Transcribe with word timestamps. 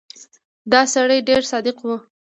دا 0.71 0.81
سړی 0.93 1.19
ډېر 1.29 1.41
صادق 1.51 1.77
و. 1.83 1.87